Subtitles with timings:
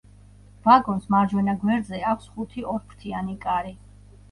[0.67, 3.79] ვაგონს მარჯვენა გვერდზე აქვს ხუთი ორფრთიანი კარი.